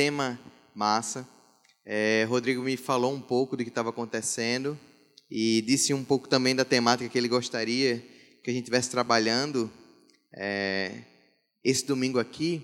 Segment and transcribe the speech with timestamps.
[0.00, 0.40] Tema
[0.74, 1.28] massa.
[1.84, 4.80] É, Rodrigo me falou um pouco do que estava acontecendo
[5.30, 7.98] e disse um pouco também da temática que ele gostaria
[8.42, 9.70] que a gente estivesse trabalhando
[10.34, 11.02] é,
[11.62, 12.62] esse domingo aqui.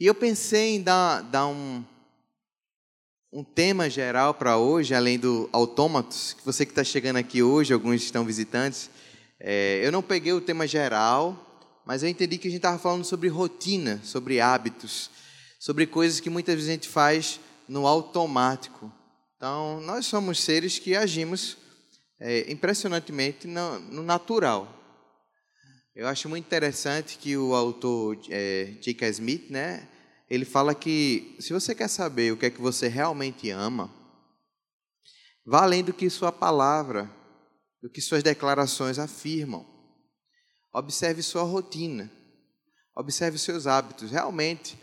[0.00, 1.84] E eu pensei em dar, dar um,
[3.30, 7.74] um tema geral para hoje, além do autômatos, que você que está chegando aqui hoje,
[7.74, 8.88] alguns estão visitantes,
[9.38, 13.04] é, eu não peguei o tema geral, mas eu entendi que a gente estava falando
[13.04, 15.10] sobre rotina, sobre hábitos,
[15.58, 18.92] sobre coisas que muitas vezes a gente faz no automático.
[19.36, 21.56] Então, nós somos seres que agimos
[22.18, 24.72] é, impressionantemente no, no, natural.
[25.94, 29.08] Eu acho muito interessante que o autor é, J.K.
[29.10, 29.88] Smith, né,
[30.28, 33.92] ele fala que se você quer saber o que é que você realmente ama,
[35.44, 37.10] vá além do que sua palavra,
[37.82, 39.64] do que suas declarações afirmam.
[40.72, 42.10] Observe sua rotina,
[42.94, 44.10] observe seus hábitos.
[44.10, 44.76] Realmente,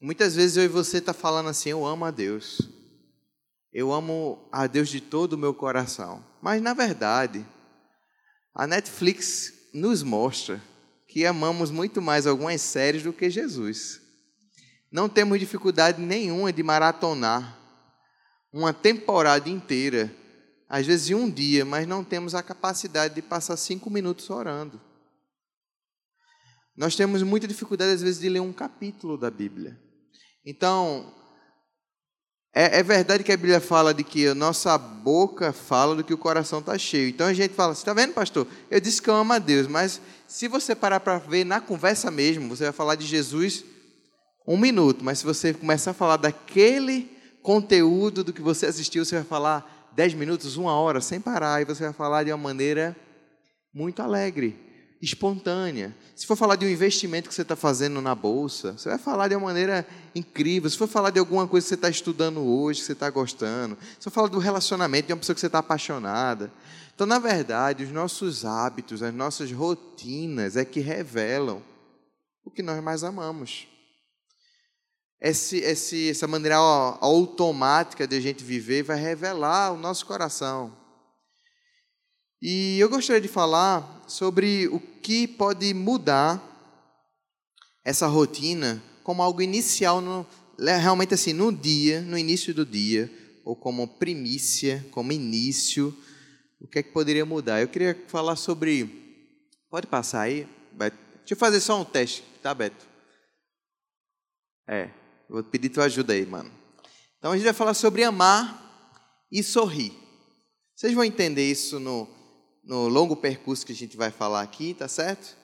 [0.00, 2.60] muitas vezes eu e você está falando assim: eu amo a Deus,
[3.72, 6.24] eu amo a Deus de todo o meu coração.
[6.40, 7.46] Mas na verdade,
[8.54, 10.60] a Netflix nos mostra
[11.06, 14.00] que amamos muito mais algumas séries do que Jesus.
[14.90, 17.58] Não temos dificuldade nenhuma de maratonar
[18.52, 20.12] uma temporada inteira,
[20.68, 24.80] às vezes um dia, mas não temos a capacidade de passar cinco minutos orando.
[26.76, 29.78] Nós temos muita dificuldade, às vezes, de ler um capítulo da Bíblia.
[30.44, 31.12] Então,
[32.52, 36.12] é, é verdade que a Bíblia fala de que a nossa boca fala do que
[36.12, 37.08] o coração está cheio.
[37.08, 38.46] Então a gente fala, você está vendo, pastor?
[38.70, 42.10] Eu disse que eu amo a Deus, mas se você parar para ver na conversa
[42.10, 43.64] mesmo, você vai falar de Jesus
[44.46, 47.08] um minuto, mas se você começar a falar daquele
[47.42, 51.64] conteúdo do que você assistiu, você vai falar dez minutos, uma hora, sem parar, e
[51.64, 52.96] você vai falar de uma maneira
[53.72, 54.58] muito alegre,
[55.00, 55.94] espontânea.
[56.14, 59.28] Se for falar de um investimento que você está fazendo na bolsa, você vai falar
[59.28, 60.68] de uma maneira incrível.
[60.68, 63.78] Se for falar de alguma coisa que você está estudando hoje, que você está gostando,
[63.98, 66.52] se for falar do relacionamento de uma pessoa que você está apaixonada.
[66.94, 71.62] Então, na verdade, os nossos hábitos, as nossas rotinas é que revelam
[72.44, 73.70] o que nós mais amamos
[75.20, 80.79] esse, esse, essa maneira automática de a gente viver vai revelar o nosso coração.
[82.42, 86.42] E eu gostaria de falar sobre o que pode mudar
[87.84, 90.26] essa rotina como algo inicial, no,
[90.58, 93.12] realmente assim, no dia, no início do dia,
[93.44, 95.94] ou como primícia, como início,
[96.60, 97.60] o que é que poderia mudar?
[97.60, 98.88] Eu queria falar sobre.
[99.68, 100.96] Pode passar aí, Beto?
[101.18, 102.86] Deixa eu fazer só um teste, tá, Beto?
[104.66, 104.88] É.
[105.28, 106.50] Vou pedir tua ajuda aí, mano.
[107.18, 109.92] Então a gente vai falar sobre amar e sorrir.
[110.74, 112.08] Vocês vão entender isso no,
[112.62, 115.36] no longo percurso que a gente vai falar aqui, tá certo?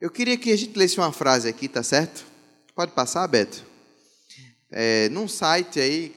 [0.00, 2.26] Eu queria que a gente lesse uma frase aqui, tá certo?
[2.74, 3.64] Pode passar, Beto?
[4.70, 6.14] É, num site aí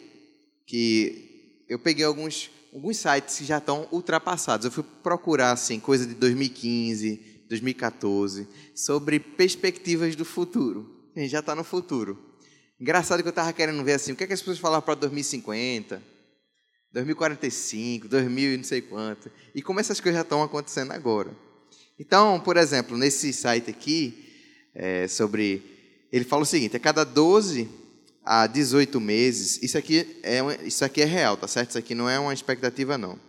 [0.65, 4.65] que eu peguei alguns, alguns sites que já estão ultrapassados.
[4.65, 11.09] Eu fui procurar assim coisa de 2015, 2014 sobre perspectivas do futuro.
[11.15, 12.17] A gente já está no futuro.
[12.79, 14.95] Engraçado que eu estava querendo ver assim, o que, é que as pessoas falavam para
[14.95, 16.01] 2050,
[16.91, 19.31] 2045, 2000 e não sei quanto.
[19.53, 21.35] E como essas coisas já estão acontecendo agora.
[21.99, 24.25] Então, por exemplo, nesse site aqui,
[24.73, 25.61] é, sobre.
[26.11, 27.69] Ele fala o seguinte: a cada 12
[28.23, 31.69] a 18 meses, isso aqui, é, isso aqui é real, tá certo?
[31.69, 33.19] Isso aqui não é uma expectativa, não.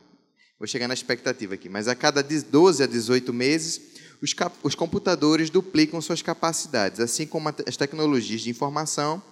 [0.59, 1.69] Vou chegar na expectativa aqui.
[1.69, 3.81] Mas a cada 12 a 18 meses,
[4.21, 9.23] os, os computadores duplicam suas capacidades, assim como as tecnologias de informação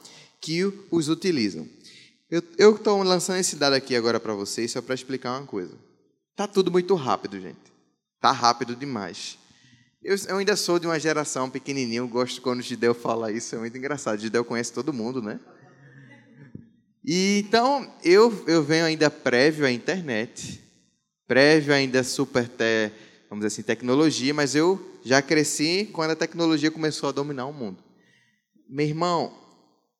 [0.41, 1.69] que os utilizam.
[2.31, 5.75] Eu estou lançando esse dado aqui agora para vocês só para explicar uma coisa.
[6.36, 7.72] Tá tudo muito rápido, gente.
[8.21, 9.39] Tá rápido demais.
[10.03, 13.54] Eu, eu ainda sou de uma geração pequenininha, eu gosto quando o Gidel fala isso,
[13.54, 14.19] é muito engraçado.
[14.19, 15.41] O Gidel conhece todo mundo, né?
[17.04, 20.63] E, então, eu, eu venho ainda prévio à internet,
[21.27, 22.92] prévio ainda super, te,
[23.31, 27.53] vamos dizer assim, tecnologia, mas eu já cresci quando a tecnologia começou a dominar o
[27.53, 27.83] mundo.
[28.69, 29.33] Meu irmão,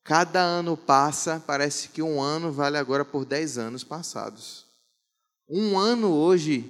[0.09, 4.65] Cada ano passa, parece que um ano vale agora por dez anos passados.
[5.47, 6.65] Um ano hoje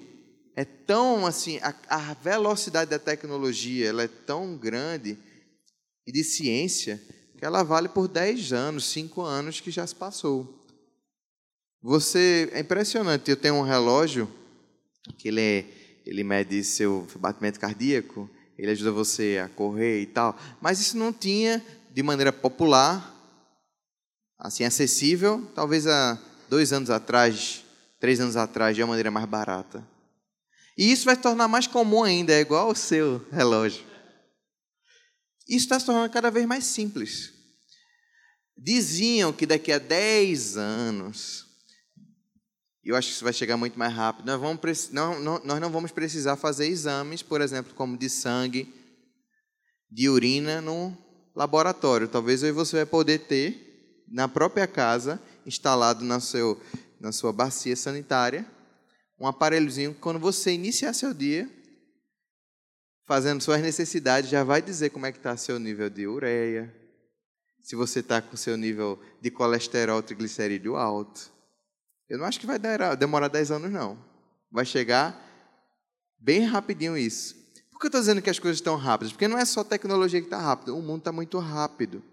[0.57, 5.17] é tão assim, a, a velocidade da tecnologia ela é tão grande
[6.05, 7.01] e de ciência
[7.37, 10.67] que ela vale por dez anos, cinco anos que já se passou.
[11.81, 13.31] Você é impressionante.
[13.31, 14.29] Eu tenho um relógio
[15.17, 15.65] que ele, é,
[16.05, 20.37] ele mede seu batimento cardíaco, ele ajuda você a correr e tal.
[20.59, 23.15] Mas isso não tinha de maneira popular
[24.39, 27.65] assim acessível, talvez há dois anos atrás,
[27.99, 29.85] três anos atrás, de uma maneira mais barata.
[30.77, 33.83] E isso vai se tornar mais comum ainda, é igual ao seu relógio.
[35.45, 37.33] Isso está se tornando cada vez mais simples.
[38.57, 41.45] diziam que daqui a 10 anos,
[42.83, 45.69] eu acho que isso vai chegar muito mais rápido, nós, vamos, não, não, nós não
[45.69, 48.73] vamos precisar fazer exames, por exemplo, como de sangue,
[49.91, 50.97] de urina no
[51.35, 52.07] laboratório.
[52.07, 53.68] Talvez aí você vai poder ter
[54.11, 56.59] na própria casa, instalado na, seu,
[56.99, 58.45] na sua bacia sanitária,
[59.19, 61.49] um aparelhozinho que quando você iniciar seu dia,
[63.05, 66.73] fazendo suas necessidades, já vai dizer como é que está seu nível de ureia,
[67.61, 71.31] se você está com seu nível de colesterol, triglicerídeo alto.
[72.09, 72.57] Eu não acho que vai
[72.97, 73.97] demorar 10 anos, não.
[74.51, 75.19] Vai chegar
[76.17, 77.35] bem rapidinho isso.
[77.71, 79.11] Por que eu estou dizendo que as coisas estão rápidas?
[79.11, 82.03] Porque não é só tecnologia que está rápida, o mundo está muito rápido.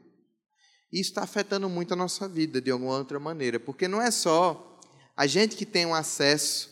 [0.92, 3.58] Isso está afetando muito a nossa vida de alguma outra maneira.
[3.58, 4.78] Porque não é só
[5.16, 6.70] a gente que tem um acesso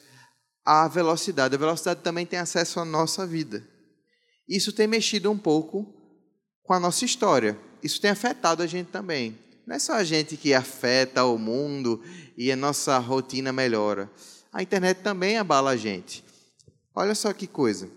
[0.64, 3.66] à velocidade, a velocidade também tem acesso à nossa vida.
[4.48, 5.92] Isso tem mexido um pouco
[6.62, 7.58] com a nossa história.
[7.82, 9.38] Isso tem afetado a gente também.
[9.66, 12.02] Não é só a gente que afeta o mundo
[12.36, 14.10] e a nossa rotina melhora.
[14.52, 16.22] A internet também abala a gente.
[16.94, 17.88] Olha só que coisa.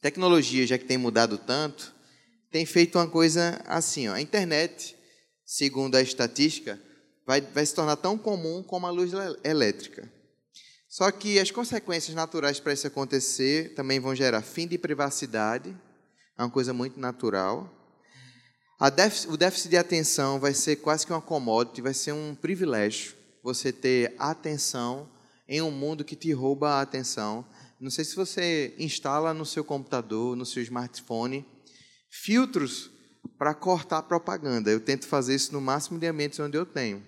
[0.00, 1.94] Tecnologia, já que tem mudado tanto,
[2.50, 4.08] tem feito uma coisa assim.
[4.08, 4.14] Ó.
[4.14, 4.96] A internet,
[5.56, 6.80] segundo a estatística,
[7.24, 9.12] vai, vai se tornar tão comum como a luz
[9.44, 10.12] elétrica.
[10.88, 15.72] Só que as consequências naturais para isso acontecer também vão gerar fim de privacidade,
[16.36, 17.72] é uma coisa muito natural.
[18.96, 23.14] Déficit, o déficit de atenção vai ser quase que uma commodity, vai ser um privilégio
[23.40, 25.08] você ter atenção
[25.46, 27.46] em um mundo que te rouba a atenção.
[27.78, 31.46] Não sei se você instala no seu computador, no seu smartphone,
[32.10, 32.90] filtros
[33.38, 34.70] para cortar propaganda.
[34.70, 37.02] Eu tento fazer isso no máximo de ambientes onde eu tenho.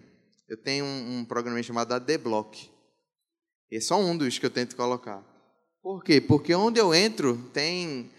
[0.49, 2.71] Eu tenho um, um programa chamado ADBlock.
[3.71, 5.25] E é só um dos que eu tento colocar.
[5.83, 6.21] Por quê?
[6.21, 8.11] Porque onde eu entro tem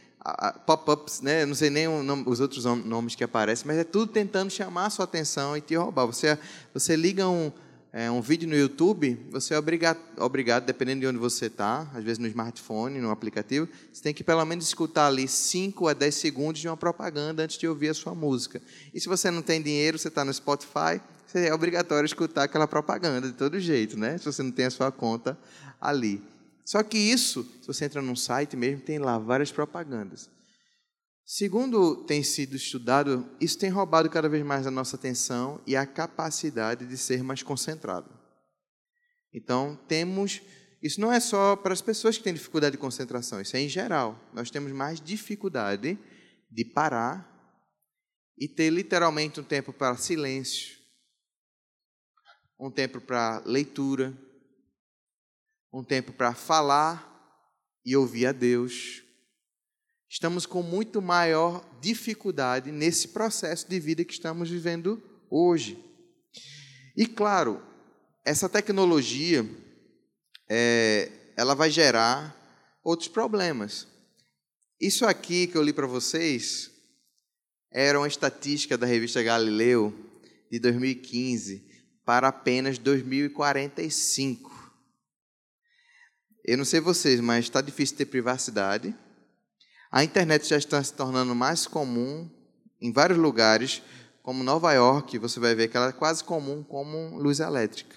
[0.66, 1.46] pop-ups, né?
[1.46, 5.06] não sei nem os outros nomes que aparecem, mas é tudo tentando chamar a sua
[5.06, 6.06] atenção e te roubar.
[6.06, 6.38] Você,
[6.74, 7.52] você liga um,
[7.94, 12.04] é, um vídeo no YouTube, você é obrigado, obrigado, dependendo de onde você está, às
[12.04, 16.14] vezes no smartphone, no aplicativo, você tem que pelo menos escutar ali 5 a 10
[16.14, 18.62] segundos de uma propaganda antes de ouvir a sua música.
[18.94, 21.02] E se você não tem dinheiro, você está no Spotify,
[21.34, 24.18] é obrigatório escutar aquela propaganda de todo jeito, né?
[24.18, 25.38] Se você não tem a sua conta
[25.80, 26.22] ali.
[26.64, 30.30] Só que isso, se você entra num site mesmo, tem lá várias propagandas.
[31.30, 35.86] Segundo tem sido estudado, isso tem roubado cada vez mais a nossa atenção e a
[35.86, 38.10] capacidade de ser mais concentrado.
[39.34, 40.42] Então, temos.
[40.82, 43.68] Isso não é só para as pessoas que têm dificuldade de concentração, isso é em
[43.68, 44.18] geral.
[44.32, 46.00] Nós temos mais dificuldade
[46.50, 47.28] de parar
[48.38, 50.78] e ter literalmente um tempo para silêncio,
[52.58, 54.18] um tempo para leitura,
[55.74, 57.06] um tempo para falar
[57.86, 59.04] e ouvir a Deus.
[60.10, 65.78] Estamos com muito maior dificuldade nesse processo de vida que estamos vivendo hoje.
[66.96, 67.62] E claro,
[68.26, 69.46] essa tecnologia
[70.50, 72.36] é, ela vai gerar
[72.84, 73.86] outros problemas.
[74.80, 76.72] Isso aqui que eu li para vocês
[77.72, 79.94] era uma estatística da revista Galileu
[80.50, 81.68] de 2015
[82.06, 84.56] para apenas 2045.
[86.46, 88.96] Eu não sei vocês, mas está difícil ter privacidade.
[89.92, 92.30] A internet já está se tornando mais comum
[92.82, 93.82] em vários lugares,
[94.22, 97.96] como Nova York, você vai ver que ela é quase comum como luz elétrica.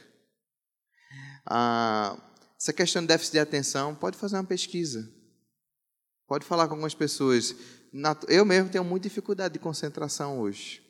[1.44, 2.16] Ah,
[2.59, 5.11] essa questão de déficit de atenção, pode fazer uma pesquisa.
[6.28, 7.54] Pode falar com algumas pessoas.
[8.28, 10.80] Eu mesmo tenho muita dificuldade de concentração hoje.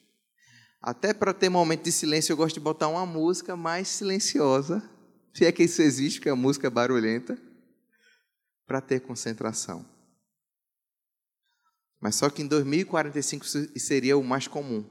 [0.82, 4.82] Até para ter momento de silêncio, eu gosto de botar uma música mais silenciosa,
[5.32, 7.38] se é que isso existe, que é a música barulhenta
[8.66, 9.86] para ter concentração.
[12.00, 14.84] Mas só que em 2045 isso seria o mais comum.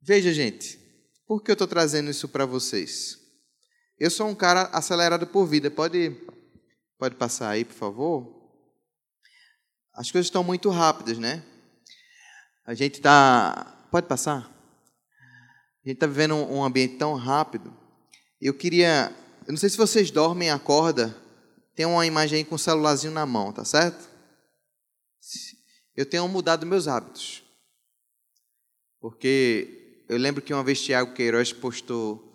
[0.00, 0.78] Veja, gente,
[1.26, 3.18] por que eu estou trazendo isso para vocês?
[3.98, 5.70] Eu sou um cara acelerado por vida.
[5.70, 6.16] Pode,
[6.98, 8.40] pode passar aí, por favor?
[9.92, 11.44] As coisas estão muito rápidas, né?
[12.64, 13.88] A gente está.
[13.90, 14.48] Pode passar?
[15.84, 17.76] A gente está vivendo um ambiente tão rápido.
[18.40, 19.14] Eu queria.
[19.46, 21.14] Eu não sei se vocês dormem, acorda
[21.80, 24.09] tem uma imagem aí com o celularzinho na mão, tá certo?
[25.96, 27.42] Eu tenho mudado meus hábitos.
[29.00, 32.26] Porque eu lembro que uma vez Tiago Queiroz postou,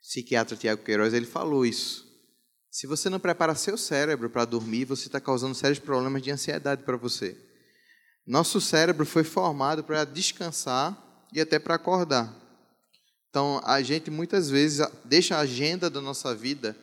[0.00, 2.10] psiquiatra Tiago Queiroz, ele falou isso.
[2.70, 6.82] Se você não prepara seu cérebro para dormir, você está causando sérios problemas de ansiedade
[6.82, 7.36] para você.
[8.26, 12.34] Nosso cérebro foi formado para descansar e até para acordar.
[13.28, 16.76] Então, a gente muitas vezes deixa a agenda da nossa vida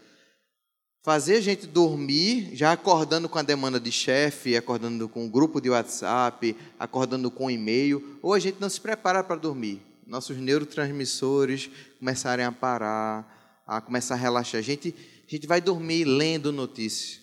[1.02, 5.62] fazer a gente dormir já acordando com a demanda de chefe, acordando com um grupo
[5.62, 9.82] de WhatsApp, acordando com um e-mail, ou a gente não se prepara para dormir.
[10.06, 14.60] nossos neurotransmissores começarem a parar, a começar a relaxar.
[14.60, 14.96] A gente,
[15.28, 17.22] a gente vai dormir lendo notícias.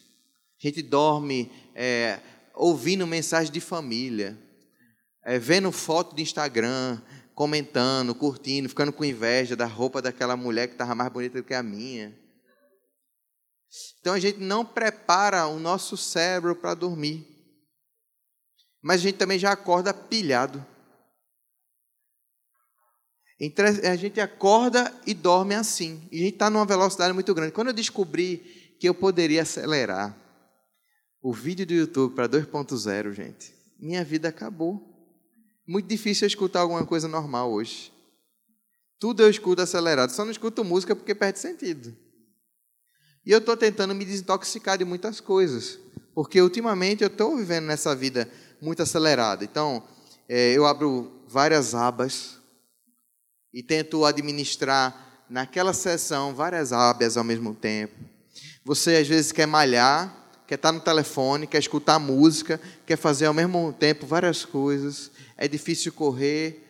[0.62, 2.20] A gente dorme é,
[2.54, 4.38] ouvindo mensagem de família,
[5.24, 6.98] é, vendo foto de Instagram,
[7.34, 11.52] comentando, curtindo, ficando com inveja da roupa daquela mulher que estava mais bonita do que
[11.52, 12.16] a minha.
[14.00, 17.26] Então a gente não prepara o nosso cérebro para dormir.
[18.82, 20.64] Mas a gente também já acorda pilhado.
[23.84, 26.08] A gente acorda e dorme assim.
[26.10, 27.52] E a gente está numa velocidade muito grande.
[27.52, 28.38] Quando eu descobri
[28.80, 30.16] que eu poderia acelerar
[31.20, 34.80] o vídeo do YouTube para 2.0, gente, minha vida acabou.
[35.66, 37.92] Muito difícil eu escutar alguma coisa normal hoje.
[38.98, 41.94] Tudo eu escuto acelerado, só não escuto música porque perde sentido.
[43.26, 45.80] E eu estou tentando me desintoxicar de muitas coisas,
[46.14, 48.30] porque ultimamente eu estou vivendo nessa vida
[48.62, 49.44] muito acelerada.
[49.44, 49.82] Então,
[50.28, 52.36] é, eu abro várias abas
[53.52, 57.96] e tento administrar naquela sessão várias abas ao mesmo tempo.
[58.64, 63.34] Você às vezes quer malhar, quer estar no telefone, quer escutar música, quer fazer ao
[63.34, 65.10] mesmo tempo várias coisas.
[65.36, 66.64] É difícil correr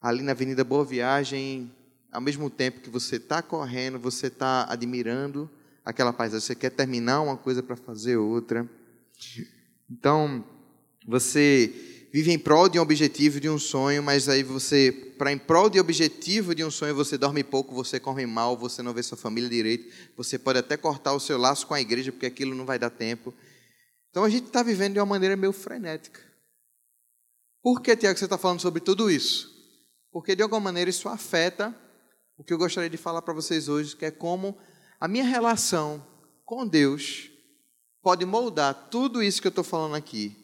[0.00, 1.70] ali na Avenida Boa Viagem,
[2.10, 5.50] ao mesmo tempo que você está correndo, você está admirando
[5.90, 6.46] aquela paisagem.
[6.46, 8.68] Você quer terminar uma coisa para fazer outra.
[9.90, 10.44] Então,
[11.06, 11.72] você
[12.12, 15.70] vive em prol de um objetivo, de um sonho, mas aí você, para em prol
[15.70, 19.16] de objetivo de um sonho, você dorme pouco, você come mal, você não vê sua
[19.16, 22.64] família direito, você pode até cortar o seu laço com a igreja, porque aquilo não
[22.64, 23.32] vai dar tempo.
[24.10, 26.20] Então a gente está vivendo de uma maneira meio frenética.
[27.62, 29.48] Por que, Tiago, você está falando sobre tudo isso?
[30.10, 31.74] Porque de alguma maneira isso afeta
[32.36, 34.58] o que eu gostaria de falar para vocês hoje, que é como
[35.00, 36.06] a minha relação
[36.44, 37.30] com Deus
[38.02, 40.40] pode moldar tudo isso que eu estou falando aqui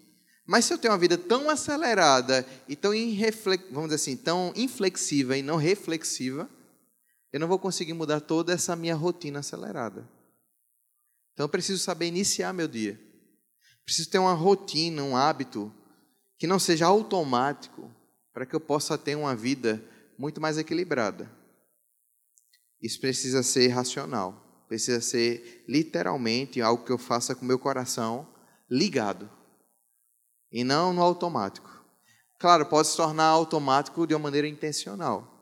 [0.47, 2.93] mas se eu tenho uma vida tão acelerada e tão,
[3.73, 6.49] vamos dizer assim, tão inflexiva e não reflexiva,
[7.33, 10.09] eu não vou conseguir mudar toda essa minha rotina acelerada.
[11.33, 12.99] Então eu preciso saber iniciar meu dia.
[13.85, 15.73] Preciso ter uma rotina, um hábito
[16.39, 17.91] que não seja automático
[18.33, 19.83] para que eu possa ter uma vida
[20.17, 21.31] muito mais equilibrada.
[22.81, 28.27] Isso precisa ser racional, precisa ser literalmente algo que eu faça com meu coração
[28.71, 29.31] ligado
[30.51, 31.85] e não no automático.
[32.39, 35.33] Claro, pode se tornar automático de uma maneira intencional.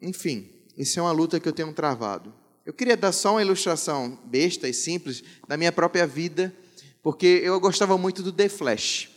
[0.00, 2.32] Enfim, isso é uma luta que eu tenho travado.
[2.64, 6.54] Eu queria dar só uma ilustração besta e simples da minha própria vida,
[7.02, 9.08] porque eu gostava muito do The Flash,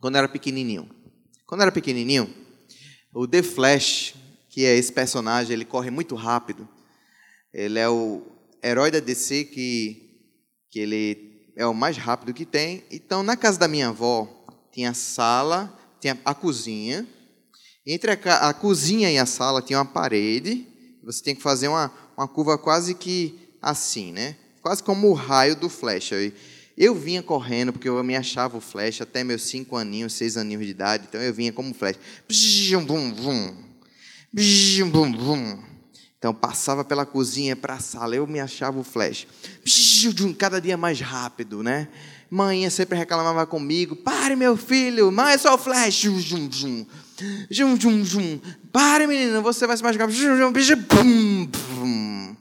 [0.00, 0.88] quando era pequenininho.
[1.46, 2.32] Quando era pequenininho,
[3.14, 4.14] o The Flash,
[4.50, 6.68] que é esse personagem, ele corre muito rápido.
[7.56, 8.20] Ele é o
[8.62, 10.20] herói da DC que,
[10.70, 12.84] que ele é o mais rápido que tem.
[12.90, 14.28] Então, na casa da minha avó,
[14.70, 17.06] tinha a sala, tinha a cozinha.
[17.86, 20.66] Entre a, a cozinha e a sala tinha uma parede.
[21.02, 24.36] Você tem que fazer uma, uma curva quase que assim, né?
[24.60, 26.10] Quase como o raio do flash.
[26.76, 30.62] Eu, vinha correndo, porque eu me achava o flash até meus cinco aninhos, seis aninhos
[30.62, 31.06] de idade.
[31.08, 31.96] Então, eu vinha como flash.
[32.28, 33.56] Bum, bum, bum.
[34.90, 35.75] Bum, bum.
[36.26, 39.28] Então passava pela cozinha para a sala, eu me achava o flash.
[40.36, 41.86] Cada dia mais rápido, né?
[42.28, 46.00] Mãe sempre reclamava comigo: pare, meu filho, mãe é só o flash.
[46.00, 46.50] Jum, jum,
[47.48, 48.40] jum, jum, jum.
[48.72, 50.08] Pare, menino, você vai se machucar.
[50.08, 52.36] Bum, bum.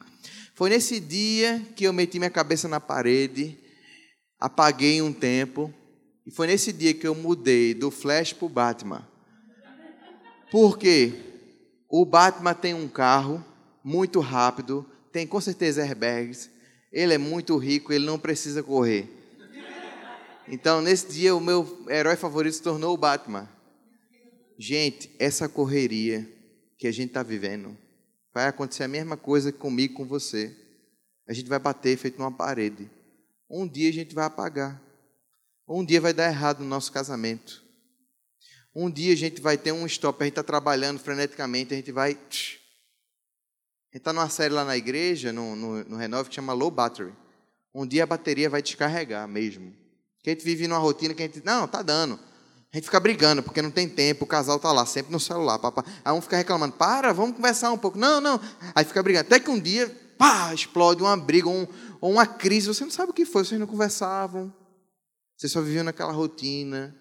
[0.56, 3.56] Foi nesse dia que eu meti minha cabeça na parede,
[4.40, 5.72] apaguei um tempo,
[6.26, 9.08] e foi nesse dia que eu mudei do Flash para o Batman.
[10.50, 11.14] Por quê?
[11.88, 13.46] O Batman tem um carro
[13.86, 16.50] muito rápido, tem com certeza airbags,
[16.92, 19.08] ele é muito rico, ele não precisa correr.
[20.48, 23.48] Então, nesse dia, o meu herói favorito se tornou o Batman.
[24.58, 26.28] Gente, essa correria
[26.80, 27.78] que a gente está vivendo,
[28.34, 30.52] vai acontecer a mesma coisa comigo, com você.
[31.28, 32.90] A gente vai bater feito numa parede.
[33.48, 34.82] Um dia a gente vai apagar.
[35.68, 37.64] Um dia vai dar errado no nosso casamento.
[38.76, 41.92] Um dia a gente vai ter um stop, a gente está trabalhando freneticamente, a gente
[41.92, 42.65] vai tch,
[43.96, 47.14] gente está numa série lá na igreja, no, no, no Renove, que chama Low Battery.
[47.74, 49.74] Um dia a bateria vai descarregar mesmo.
[50.22, 51.42] Que a gente vive numa rotina que a gente.
[51.46, 52.20] Não, tá dando.
[52.74, 55.60] A gente fica brigando, porque não tem tempo, o casal tá lá, sempre no celular.
[55.60, 55.86] Papá.
[56.04, 57.98] Aí um fica reclamando, para, vamos conversar um pouco.
[57.98, 58.38] Não, não.
[58.74, 59.28] Aí fica brigando.
[59.28, 59.88] Até que um dia,
[60.18, 61.66] pá, explode uma briga um,
[62.02, 62.68] ou uma crise.
[62.68, 64.54] Você não sabe o que foi, vocês não conversavam.
[65.38, 66.94] Vocês só viviam naquela rotina.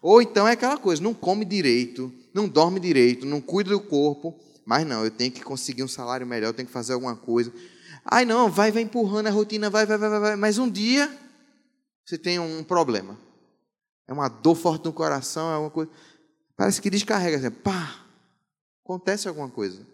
[0.00, 4.38] Ou então é aquela coisa, não come direito, não dorme direito, não cuida do corpo.
[4.64, 7.52] Mas não, eu tenho que conseguir um salário melhor, eu tenho que fazer alguma coisa.
[8.04, 10.36] Ai, não, vai, vai empurrando a rotina, vai, vai, vai, vai.
[10.36, 11.10] Mas um dia
[12.04, 13.18] você tem um problema.
[14.08, 15.90] É uma dor forte no coração, é uma coisa.
[16.56, 18.04] Parece que descarrega assim, pá,
[18.84, 19.86] acontece alguma coisa.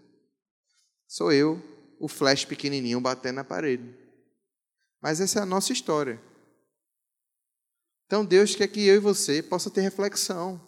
[1.07, 1.63] Sou eu,
[2.01, 3.95] o flash pequenininho batendo na parede.
[5.01, 6.21] Mas essa é a nossa história.
[8.07, 10.61] Então Deus quer que eu e você possa ter reflexão.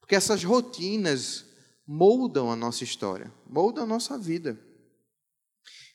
[0.00, 1.44] Porque essas rotinas
[1.86, 4.58] moldam a nossa história, moldam a nossa vida.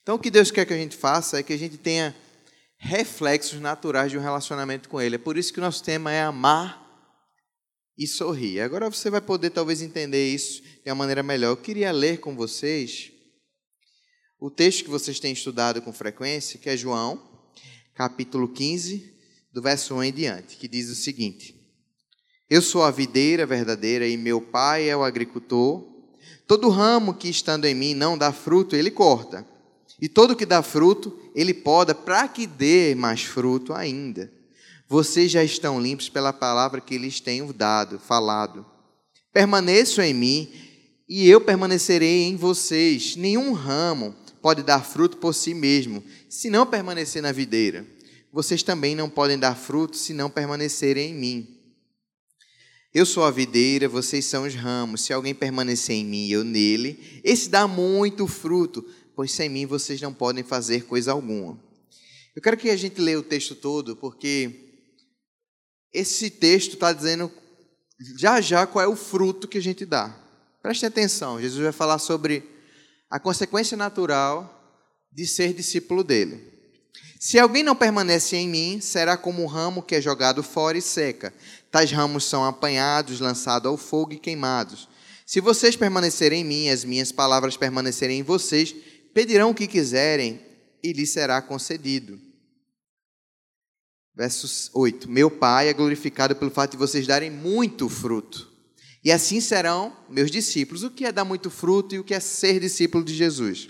[0.01, 2.15] Então o que Deus quer que a gente faça é que a gente tenha
[2.77, 5.15] reflexos naturais de um relacionamento com Ele.
[5.15, 6.87] É por isso que o nosso tema é amar
[7.97, 8.61] e sorrir.
[8.61, 11.49] Agora você vai poder talvez entender isso de uma maneira melhor.
[11.49, 13.11] Eu queria ler com vocês
[14.39, 17.21] o texto que vocês têm estudado com frequência, que é João,
[17.93, 19.13] capítulo 15,
[19.51, 21.58] do verso 1 em diante, que diz o seguinte:
[22.49, 25.83] Eu sou a videira verdadeira e meu pai é o agricultor.
[26.47, 29.45] Todo ramo que estando em mim não dá fruto, ele corta.
[30.01, 34.33] E todo que dá fruto, ele poda para que dê mais fruto ainda.
[34.87, 38.65] Vocês já estão limpos pela palavra que lhes tenho dado, falado.
[39.31, 40.51] Permaneçam em mim
[41.07, 43.15] e eu permanecerei em vocês.
[43.15, 47.85] Nenhum ramo pode dar fruto por si mesmo, se não permanecer na videira.
[48.33, 51.58] Vocês também não podem dar fruto se não permanecerem em mim.
[52.91, 55.01] Eu sou a videira, vocês são os ramos.
[55.01, 58.83] Se alguém permanecer em mim e eu nele, esse dá muito fruto,
[59.15, 61.61] pois sem mim vocês não podem fazer coisa alguma.
[62.35, 64.87] Eu quero que a gente leia o texto todo, porque
[65.93, 67.31] esse texto está dizendo
[68.17, 70.17] já já qual é o fruto que a gente dá.
[70.61, 72.43] Preste atenção, Jesus vai falar sobre
[73.09, 74.55] a consequência natural
[75.11, 76.58] de ser discípulo dele.
[77.19, 80.81] Se alguém não permanece em mim, será como um ramo que é jogado fora e
[80.81, 81.33] seca.
[81.69, 84.87] Tais ramos são apanhados, lançados ao fogo e queimados.
[85.25, 88.73] Se vocês permanecerem em mim, as minhas palavras permanecerem em vocês,
[89.13, 90.39] pedirão o que quiserem
[90.81, 92.17] e lhes será concedido.
[94.15, 98.49] Versos 8: Meu Pai é glorificado pelo fato de vocês darem muito fruto.
[99.03, 100.83] E assim serão meus discípulos.
[100.83, 103.67] O que é dar muito fruto e o que é ser discípulo de Jesus?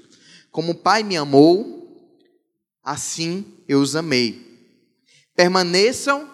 [0.51, 1.79] Como o Pai me amou,
[2.84, 4.48] assim eu os amei.
[5.36, 6.30] Permaneçam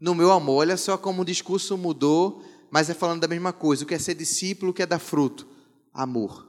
[0.00, 0.60] no meu amor.
[0.60, 3.84] Olha só como o discurso mudou, mas é falando da mesma coisa.
[3.84, 5.46] O que é ser discípulo, o que é dar fruto?
[5.92, 6.48] Amor.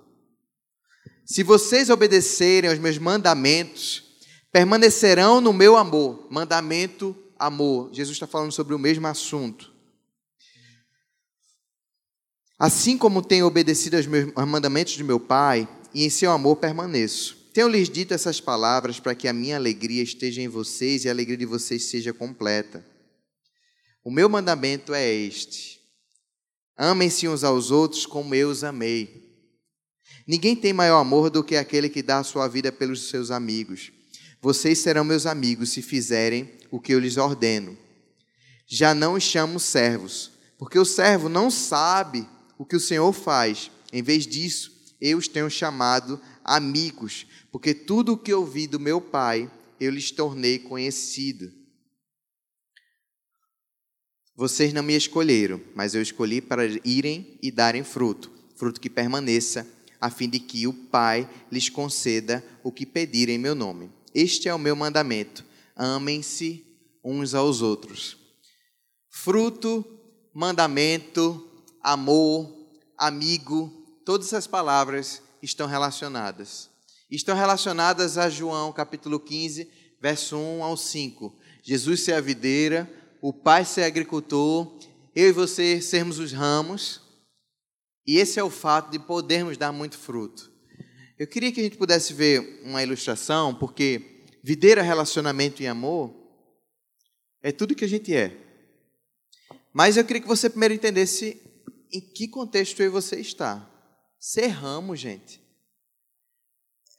[1.26, 4.04] Se vocês obedecerem aos meus mandamentos,
[4.52, 6.28] permanecerão no meu amor.
[6.30, 7.89] Mandamento, amor.
[7.94, 9.72] Jesus está falando sobre o mesmo assunto.
[12.60, 16.58] Assim como tenho obedecido aos, meus, aos mandamentos de meu Pai, e em seu amor
[16.58, 17.40] permaneço.
[17.53, 21.37] Tenho-lhes dito essas palavras para que a minha alegria esteja em vocês e a alegria
[21.37, 22.85] de vocês seja completa.
[24.03, 25.81] O meu mandamento é este:
[26.77, 29.29] amem-se uns aos outros como eu os amei.
[30.25, 33.91] Ninguém tem maior amor do que aquele que dá a sua vida pelos seus amigos.
[34.41, 37.77] Vocês serão meus amigos se fizerem o que eu lhes ordeno.
[38.65, 43.69] Já não os chamo servos, porque o servo não sabe o que o Senhor faz.
[43.91, 49.01] Em vez disso, eu os tenho chamado amigos, porque tudo o que ouvi do meu
[49.01, 51.51] Pai, eu lhes tornei conhecido.
[54.35, 59.67] Vocês não me escolheram, mas eu escolhi para irem e darem fruto, fruto que permaneça,
[59.99, 63.91] a fim de que o Pai lhes conceda o que pedirem em meu nome.
[64.15, 66.65] Este é o meu mandamento: amem-se
[67.03, 68.17] uns aos outros.
[69.09, 69.85] Fruto,
[70.33, 71.47] mandamento,
[71.83, 72.51] amor,
[72.97, 73.69] amigo,
[74.05, 76.70] todas essas palavras estão relacionadas.
[77.12, 79.69] Estão relacionadas a João capítulo 15,
[80.00, 81.36] verso 1 ao 5.
[81.62, 82.89] Jesus ser a videira,
[83.21, 84.80] o Pai ser agricultor,
[85.13, 87.02] eu e você sermos os ramos.
[88.08, 90.50] E esse é o fato de podermos dar muito fruto.
[91.19, 96.15] Eu queria que a gente pudesse ver uma ilustração, porque videira, relacionamento e amor
[97.43, 98.38] é tudo que a gente é.
[99.74, 101.41] Mas eu queria que você primeiro entendesse
[101.91, 103.69] em que contexto eu e você está.
[104.17, 105.40] Ser ramo, gente,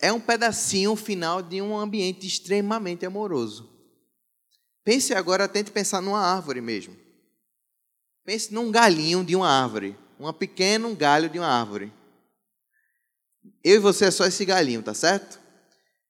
[0.02, 3.70] é um pedacinho final de um ambiente extremamente amoroso.
[4.84, 6.96] Pense agora, tente pensar numa árvore mesmo.
[8.24, 11.92] Pense num galinho de uma árvore, um pequeno galho de uma árvore.
[13.62, 15.40] Eu e você é só esse galinho, tá certo?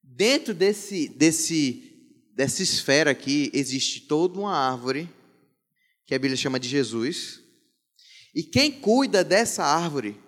[0.02, 5.06] Dentro desse, desse, dessa esfera aqui existe toda uma árvore
[6.06, 7.40] que a Bíblia chama de Jesus.
[8.34, 10.18] E quem cuida dessa árvore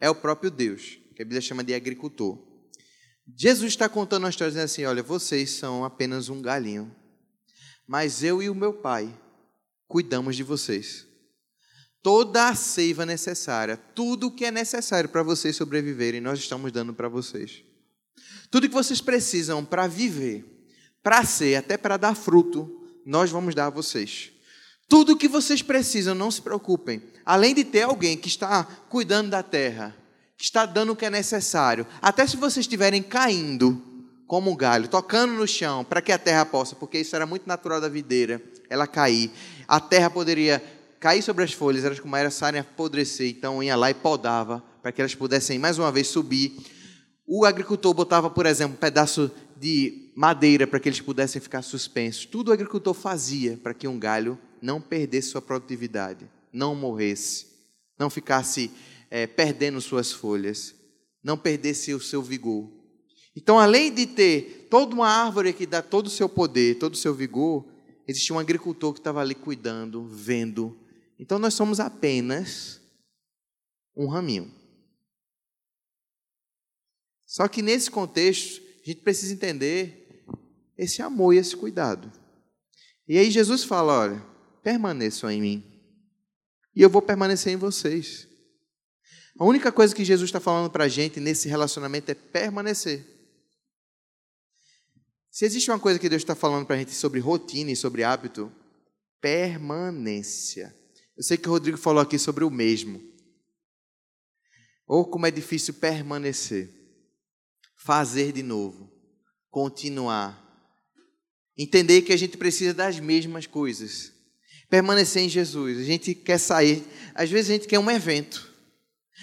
[0.00, 2.51] é o próprio Deus, que a Bíblia chama de agricultor.
[3.36, 6.94] Jesus está contando uma história dizendo assim: olha, vocês são apenas um galinho,
[7.86, 9.12] mas eu e o meu pai
[9.88, 11.06] cuidamos de vocês
[12.02, 16.92] toda a seiva necessária, tudo o que é necessário para vocês sobreviverem, nós estamos dando
[16.92, 17.62] para vocês.
[18.50, 20.44] Tudo que vocês precisam para viver,
[21.02, 24.32] para ser, até para dar fruto, nós vamos dar a vocês.
[24.88, 27.02] Tudo o que vocês precisam, não se preocupem.
[27.24, 29.96] Além de ter alguém que está cuidando da terra,
[30.42, 33.80] que está dando o que é necessário, até se vocês estiverem caindo
[34.26, 37.46] como um galho, tocando no chão, para que a terra possa, porque isso era muito
[37.46, 39.30] natural da videira, ela cair.
[39.68, 40.60] A terra poderia
[40.98, 45.00] cair sobre as folhas, elas começarem a apodrecer, então ia lá e podava, para que
[45.00, 46.56] elas pudessem mais uma vez subir.
[47.24, 52.26] O agricultor botava, por exemplo, um pedaço de madeira para que eles pudessem ficar suspensos.
[52.26, 57.46] Tudo o agricultor fazia para que um galho não perdesse sua produtividade, não morresse,
[57.96, 58.72] não ficasse
[59.14, 60.74] é, perdendo suas folhas,
[61.22, 62.72] não perdesse o seu vigor.
[63.36, 66.96] Então, além de ter toda uma árvore que dá todo o seu poder, todo o
[66.96, 67.70] seu vigor,
[68.08, 70.74] existia um agricultor que estava ali cuidando, vendo.
[71.18, 72.80] Então, nós somos apenas
[73.94, 74.50] um raminho.
[77.26, 80.24] Só que nesse contexto, a gente precisa entender
[80.78, 82.10] esse amor e esse cuidado.
[83.06, 84.26] E aí Jesus fala: olha,
[84.62, 85.82] permaneçam em mim.
[86.74, 88.31] E eu vou permanecer em vocês.
[89.42, 93.04] A única coisa que Jesus está falando para a gente nesse relacionamento é permanecer.
[95.32, 98.04] Se existe uma coisa que Deus está falando para a gente sobre rotina e sobre
[98.04, 98.52] hábito,
[99.20, 100.72] permanência.
[101.16, 103.02] Eu sei que o Rodrigo falou aqui sobre o mesmo.
[104.86, 106.70] Ou como é difícil permanecer.
[107.74, 108.92] Fazer de novo.
[109.50, 110.40] Continuar.
[111.58, 114.12] Entender que a gente precisa das mesmas coisas
[114.70, 115.78] permanecer em Jesus.
[115.80, 116.86] A gente quer sair.
[117.12, 118.51] Às vezes a gente quer um evento.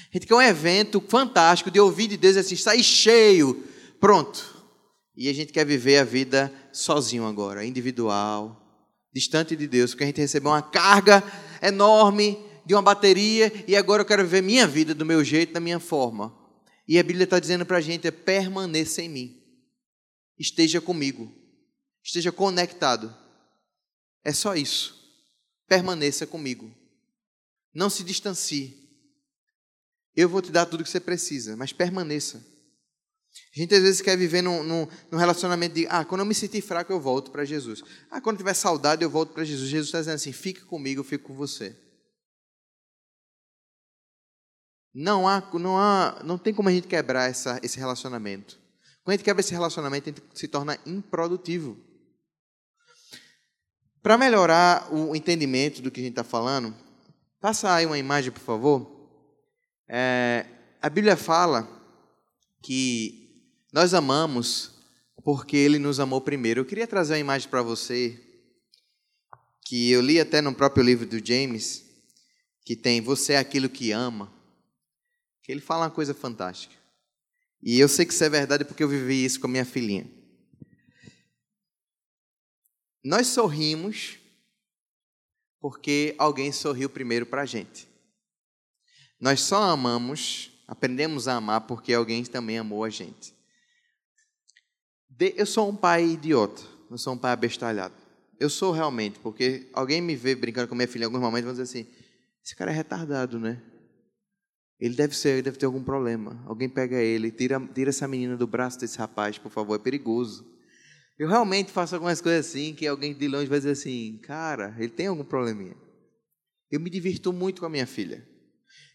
[0.07, 3.63] A gente quer um evento fantástico de ouvir de Deus assim, sair cheio.
[3.99, 4.57] Pronto.
[5.15, 10.07] E a gente quer viver a vida sozinho agora, individual, distante de Deus, porque a
[10.07, 11.23] gente recebeu uma carga
[11.61, 15.59] enorme de uma bateria e agora eu quero viver minha vida do meu jeito, da
[15.59, 16.33] minha forma.
[16.87, 19.43] E a Bíblia está dizendo para a gente: é permaneça em mim,
[20.37, 21.31] esteja comigo,
[22.03, 23.13] esteja conectado.
[24.23, 24.99] É só isso
[25.69, 26.73] permaneça comigo.
[27.73, 28.78] Não se distancie.
[30.19, 32.45] Eu vou te dar tudo que você precisa, mas permaneça.
[33.55, 36.35] A gente às vezes quer viver num, num, num relacionamento de, ah, quando eu me
[36.35, 37.81] sentir fraco, eu volto para Jesus.
[38.11, 39.69] Ah, quando tiver saudade, eu volto para Jesus.
[39.69, 41.73] Jesus está dizendo assim: fique comigo, eu fico com você.
[44.93, 48.59] Não há, não há, não tem como a gente quebrar essa, esse relacionamento.
[49.05, 51.77] Quando a gente quebra esse relacionamento, a gente se torna improdutivo.
[54.01, 56.75] Para melhorar o entendimento do que a gente está falando,
[57.39, 58.98] passa aí uma imagem, por favor.
[59.91, 60.45] É,
[60.79, 61.67] a Bíblia fala
[62.61, 64.71] que nós amamos
[65.23, 66.61] porque Ele nos amou primeiro.
[66.61, 68.21] Eu queria trazer uma imagem para você,
[69.65, 71.83] que eu li até no próprio livro do James,
[72.63, 74.31] que tem Você é aquilo que ama,
[75.41, 76.75] que ele fala uma coisa fantástica.
[77.61, 80.07] E eu sei que isso é verdade porque eu vivi isso com a minha filhinha.
[83.03, 84.19] Nós sorrimos
[85.59, 87.88] porque alguém sorriu primeiro para a gente.
[89.19, 93.33] Nós só amamos, aprendemos a amar porque alguém também amou a gente.
[95.35, 97.93] Eu sou um pai idiota, eu sou um pai abestalhado.
[98.39, 101.45] Eu sou realmente, porque alguém me vê brincando com minha filha em alguns momentos e
[101.45, 101.91] vai dizer assim:
[102.43, 103.61] esse cara é retardado, né?
[104.79, 106.41] Ele deve ser, ele deve ter algum problema.
[106.45, 110.49] Alguém pega ele, tira, tira essa menina do braço desse rapaz, por favor, é perigoso.
[111.17, 114.87] Eu realmente faço algumas coisas assim que alguém de longe vai dizer assim, cara, ele
[114.87, 115.75] tem algum probleminha.
[116.71, 118.25] Eu me divirto muito com a minha filha.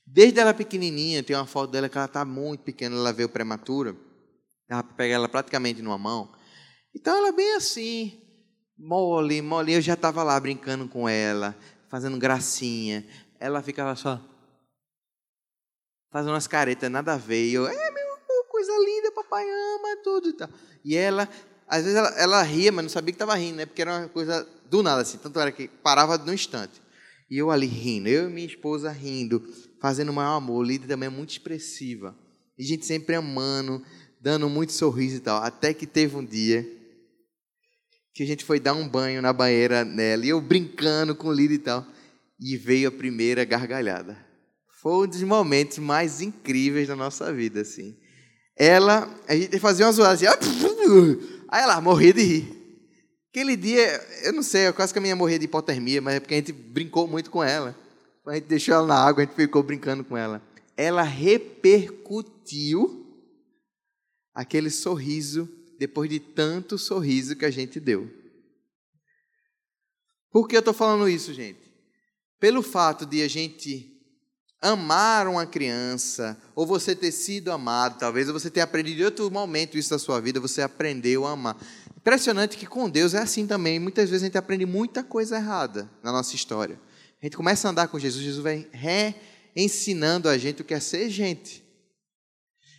[0.06, 3.96] Desde ela pequenininha, tem uma foto dela que ela está muito pequena, ela veio prematura.
[4.68, 6.32] Para pegar ela praticamente numa mão.
[6.94, 8.20] Então ela é bem assim,
[8.78, 9.72] mole, mole.
[9.72, 11.56] Eu já estava lá brincando com ela,
[11.88, 13.06] fazendo gracinha.
[13.40, 14.20] Ela ficava só
[16.10, 17.46] fazendo umas caretas, nada a ver.
[17.46, 18.04] E eu, é, meu,
[18.48, 20.48] coisa linda, papai ama tudo e tal.
[20.84, 21.28] E ela
[21.66, 23.66] às vezes ela, ela ria, mas não sabia que estava rindo, né?
[23.66, 25.18] Porque era uma coisa do nada, assim.
[25.18, 26.82] Tanto era que parava no instante.
[27.30, 29.42] E eu ali rindo, eu e minha esposa rindo,
[29.84, 30.64] fazendo maior amor.
[30.64, 32.16] Lídia também é muito expressiva.
[32.56, 33.84] E gente sempre amando,
[34.18, 35.42] dando muito sorriso e tal.
[35.42, 36.66] Até que teve um dia
[38.14, 40.24] que a gente foi dar um banho na banheira nela.
[40.24, 41.86] E eu brincando com Lídia e tal.
[42.40, 44.16] E veio a primeira gargalhada.
[44.80, 47.94] Foi um dos momentos mais incríveis da nossa vida, assim.
[48.56, 50.24] Ela, a gente fazia uma zoada assim.
[51.50, 52.80] Aí ela morria de rir.
[53.28, 56.20] Aquele dia, eu não sei, eu quase que a minha morria de hipotermia, mas é
[56.20, 57.83] porque a gente brincou muito com ela.
[58.26, 60.42] A gente deixou ela na água, a gente ficou brincando com ela.
[60.76, 63.04] Ela repercutiu
[64.34, 68.10] aquele sorriso depois de tanto sorriso que a gente deu.
[70.30, 71.60] Por que eu estou falando isso, gente?
[72.40, 73.90] Pelo fato de a gente
[74.60, 79.30] amar uma criança, ou você ter sido amado, talvez, ou você ter aprendido em outro
[79.30, 81.56] momento isso da sua vida, você aprendeu a amar.
[81.96, 83.78] Impressionante que com Deus é assim também.
[83.78, 86.80] Muitas vezes a gente aprende muita coisa errada na nossa história.
[87.24, 88.68] A gente começa a andar com Jesus, Jesus vai
[89.54, 91.64] reensinando a gente o que é ser gente.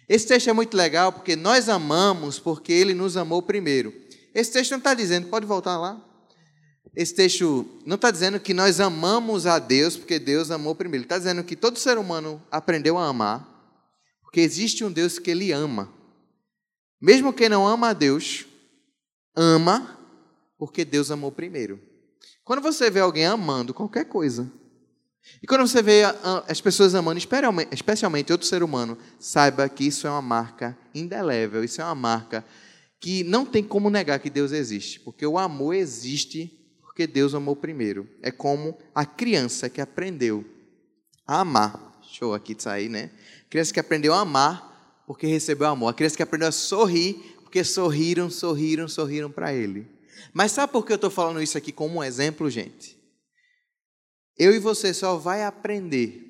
[0.07, 3.91] Esse texto é muito legal porque nós amamos porque ele nos amou primeiro.
[4.35, 5.99] Esse texto não está dizendo, pode voltar lá?
[6.95, 11.01] Esse texto não está dizendo que nós amamos a Deus porque Deus amou primeiro.
[11.01, 13.49] Ele está dizendo que todo ser humano aprendeu a amar
[14.21, 15.91] porque existe um Deus que ele ama.
[17.01, 18.45] Mesmo quem não ama a Deus,
[19.35, 19.97] ama
[20.55, 21.94] porque Deus amou primeiro.
[22.43, 24.51] Quando você vê alguém amando qualquer coisa,
[25.41, 26.03] e quando você vê
[26.47, 27.19] as pessoas amando,
[27.71, 32.45] especialmente outro ser humano, saiba que isso é uma marca indelével, isso é uma marca
[32.99, 36.51] que não tem como negar que Deus existe, porque o amor existe
[36.95, 38.07] porque Deus amou primeiro.
[38.21, 40.45] É como a criança que aprendeu
[41.27, 41.99] a amar.
[42.01, 43.11] Show aqui de sair, né?
[43.45, 45.89] A criança que aprendeu a amar porque recebeu amor.
[45.89, 49.85] A criança que aprendeu a sorrir porque sorriram, sorriram, sorriram para ele.
[50.33, 52.97] Mas sabe por que eu estou falando isso aqui como um exemplo, gente?
[54.37, 56.25] Eu e você só vai aprender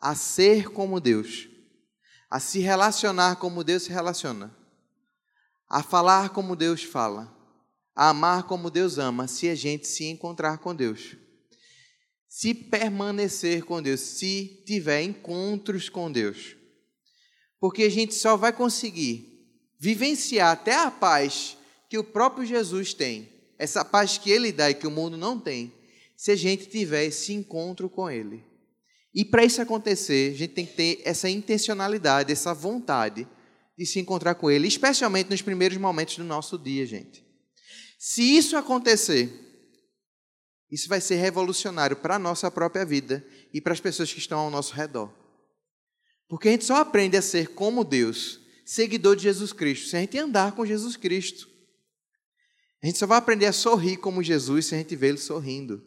[0.00, 1.48] a ser como Deus,
[2.30, 4.54] a se relacionar como Deus se relaciona,
[5.68, 7.34] a falar como Deus fala,
[7.94, 11.16] a amar como Deus ama, se a gente se encontrar com Deus.
[12.28, 16.56] Se permanecer com Deus, se tiver encontros com Deus.
[17.58, 19.36] Porque a gente só vai conseguir
[19.78, 21.55] vivenciar até a paz
[21.88, 25.38] que o próprio Jesus tem, essa paz que ele dá e que o mundo não
[25.38, 25.72] tem,
[26.16, 28.42] se a gente tiver esse encontro com Ele.
[29.14, 33.28] E para isso acontecer, a gente tem que ter essa intencionalidade, essa vontade
[33.76, 37.24] de se encontrar com Ele, especialmente nos primeiros momentos do nosso dia, gente.
[37.98, 39.30] Se isso acontecer,
[40.70, 44.38] isso vai ser revolucionário para a nossa própria vida e para as pessoas que estão
[44.38, 45.12] ao nosso redor.
[46.28, 50.00] Porque a gente só aprende a ser como Deus, seguidor de Jesus Cristo, se a
[50.00, 51.48] gente andar com Jesus Cristo.
[52.86, 55.82] A gente só vai aprender a sorrir como Jesus se a gente vê Ele sorrindo.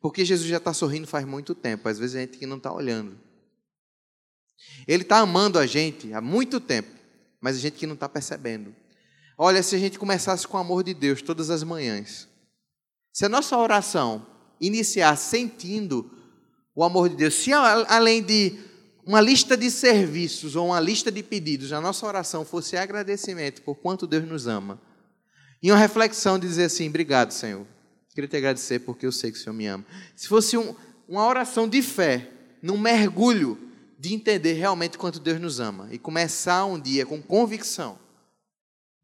[0.00, 2.72] Porque Jesus já está sorrindo faz muito tempo, às vezes a gente que não está
[2.72, 3.16] olhando.
[4.88, 6.90] Ele está amando a gente há muito tempo,
[7.40, 8.74] mas a gente que não está percebendo.
[9.38, 12.26] Olha, se a gente começasse com o amor de Deus todas as manhãs,
[13.12, 14.26] se a nossa oração
[14.60, 16.10] iniciar sentindo
[16.74, 18.58] o amor de Deus, se além de
[19.06, 23.76] uma lista de serviços ou uma lista de pedidos, a nossa oração fosse agradecimento por
[23.76, 24.89] quanto Deus nos ama,
[25.62, 27.66] e uma reflexão de dizer assim: obrigado, Senhor
[28.14, 29.86] Queria te agradecer porque eu sei que o Senhor me ama.
[30.16, 30.74] Se fosse um,
[31.08, 33.58] uma oração de fé, num mergulho
[33.98, 37.98] de entender realmente quanto Deus nos ama e começar um dia com convicção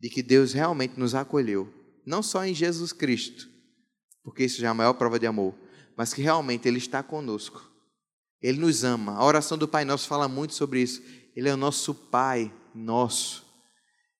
[0.01, 1.73] de que Deus realmente nos acolheu,
[2.05, 3.49] não só em Jesus Cristo,
[4.25, 5.55] porque isso já é a maior prova de amor,
[5.97, 7.71] mas que realmente Ele está conosco.
[8.42, 9.12] Ele nos ama.
[9.12, 11.03] A oração do Pai Nosso fala muito sobre isso.
[11.35, 13.46] Ele é o nosso Pai nosso.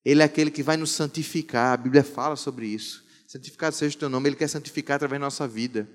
[0.07, 1.73] Ele é aquele que vai nos santificar.
[1.73, 3.05] A Bíblia fala sobre isso.
[3.27, 4.29] Santificado seja o teu nome.
[4.29, 5.89] Ele quer santificar através da nossa vida.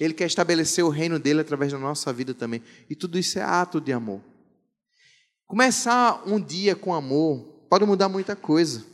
[0.00, 2.62] Ele quer estabelecer o reino dele através da nossa vida também.
[2.88, 4.22] E tudo isso é ato de amor.
[5.46, 8.86] Começar um dia com amor pode mudar muita coisa.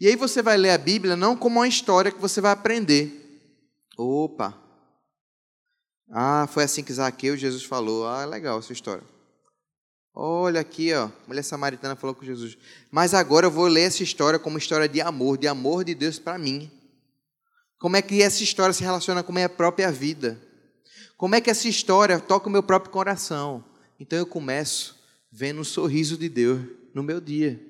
[0.00, 3.12] E aí você vai ler a Bíblia não como uma história que você vai aprender.
[3.98, 4.58] Opa!
[6.10, 8.06] Ah, foi assim que Zaqueu Jesus falou.
[8.06, 9.04] Ah, legal essa história.
[10.14, 12.58] Olha aqui, ó, a mulher samaritana falou com Jesus.
[12.90, 16.18] Mas agora eu vou ler essa história como história de amor, de amor de Deus
[16.18, 16.70] para mim.
[17.78, 20.40] Como é que essa história se relaciona com a minha própria vida?
[21.16, 23.64] Como é que essa história toca o meu próprio coração?
[23.98, 24.96] Então eu começo
[25.30, 26.60] vendo o sorriso de Deus
[26.94, 27.60] no meu dia.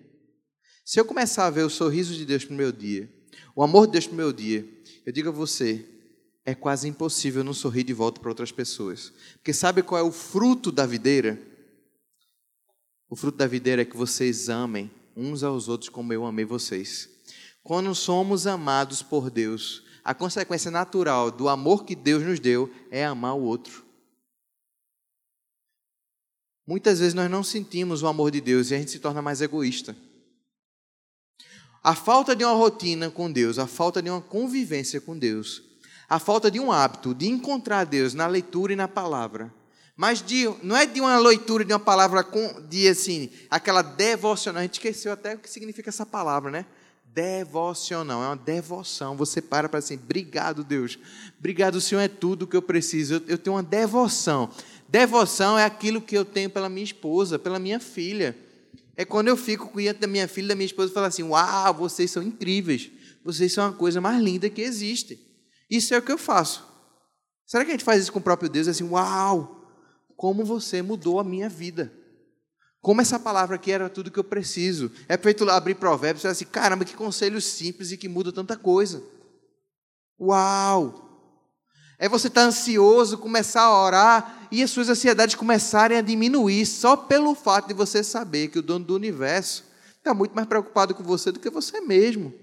[0.84, 3.12] Se eu começar a ver o sorriso de Deus no meu dia,
[3.54, 4.66] o amor de Deus no meu dia,
[5.04, 5.84] eu digo a você,
[6.46, 9.12] é quase impossível não sorrir de volta para outras pessoas.
[9.34, 11.38] Porque sabe qual é o fruto da videira?
[13.08, 17.08] O fruto da videira é que vocês amem uns aos outros como eu amei vocês.
[17.62, 23.04] Quando somos amados por Deus, a consequência natural do amor que Deus nos deu é
[23.04, 23.84] amar o outro.
[26.66, 29.40] Muitas vezes nós não sentimos o amor de Deus e a gente se torna mais
[29.40, 29.96] egoísta.
[31.82, 35.62] A falta de uma rotina com Deus, a falta de uma convivência com Deus,
[36.08, 39.52] a falta de um hábito de encontrar Deus na leitura e na palavra,
[39.98, 44.60] mas de, não é de uma leitura de uma palavra com, de assim, aquela devocional.
[44.60, 46.66] A gente esqueceu até o que significa essa palavra, né?
[47.04, 49.16] Devocional, é uma devoção.
[49.16, 50.96] Você para para assim, obrigado, Deus.
[51.36, 53.14] Obrigado, Senhor é tudo que eu preciso.
[53.14, 54.48] Eu, eu tenho uma devoção.
[54.88, 58.38] Devoção é aquilo que eu tenho pela minha esposa, pela minha filha.
[58.96, 61.74] É quando eu fico diante da minha filha, da minha esposa, e falo assim: Uau,
[61.74, 62.88] vocês são incríveis.
[63.24, 65.18] Vocês são a coisa mais linda que existe.
[65.68, 66.64] Isso é o que eu faço.
[67.44, 68.68] Será que a gente faz isso com o próprio Deus?
[68.68, 69.57] Assim, uau,
[70.18, 71.92] como você mudou a minha vida.
[72.82, 74.90] Como essa palavra aqui era tudo que eu preciso.
[75.08, 78.56] É feito abrir provérbios e falar assim, caramba, que conselho simples e que muda tanta
[78.56, 79.00] coisa.
[80.20, 81.04] Uau!
[82.00, 86.66] É você estar tá ansioso, começar a orar e as suas ansiedades começarem a diminuir
[86.66, 89.64] só pelo fato de você saber que o dono do universo
[89.98, 92.34] está muito mais preocupado com você do que você mesmo.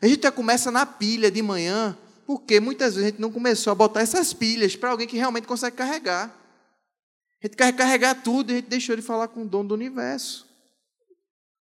[0.00, 3.70] A gente já começa na pilha de manhã, porque muitas vezes a gente não começou
[3.70, 6.37] a botar essas pilhas para alguém que realmente consegue carregar.
[7.42, 9.74] A gente quer carregar tudo e a gente deixou de falar com o dono do
[9.74, 10.46] universo.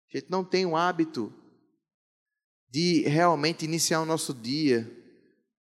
[0.09, 1.33] A gente não tem o hábito
[2.69, 4.89] de realmente iniciar o nosso dia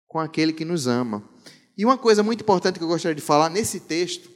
[0.06, 1.28] com aquele que nos ama.
[1.76, 4.30] E uma coisa muito importante que eu gostaria de falar nesse texto,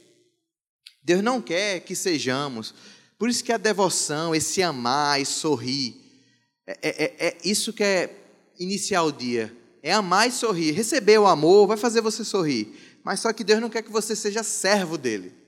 [1.03, 2.73] Deus não quer que sejamos,
[3.17, 5.95] por isso que a devoção, esse amar e sorrir,
[6.65, 8.15] é, é, é, é isso que é
[8.59, 10.71] iniciar o dia, é amar e sorrir.
[10.71, 14.15] Receber o amor vai fazer você sorrir, mas só que Deus não quer que você
[14.15, 15.42] seja servo dele.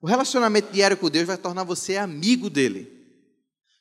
[0.00, 2.92] O relacionamento diário com Deus vai tornar você amigo dele.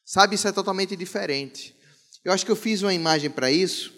[0.03, 1.75] Sabe, isso é totalmente diferente.
[2.23, 3.93] Eu acho que eu fiz uma imagem para isso.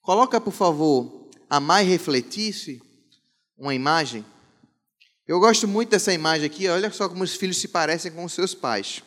[0.00, 2.80] Coloca, por favor, a mais refletisse
[3.58, 4.24] uma imagem.
[5.26, 6.68] Eu gosto muito dessa imagem aqui.
[6.68, 9.02] Olha só como os filhos se parecem com os seus pais.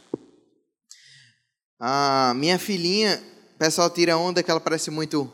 [1.80, 3.24] A minha filhinha,
[3.56, 5.32] o pessoal tira onda que ela parece muito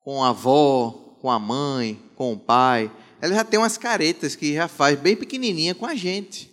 [0.00, 2.90] com a avó, com a mãe, com o pai
[3.22, 6.52] ela já tem umas caretas que já faz bem pequenininha com a gente.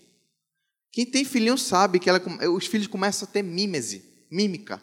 [0.92, 2.22] Quem tem filhinho sabe que ela,
[2.54, 4.80] os filhos começam a ter mímese, mímica.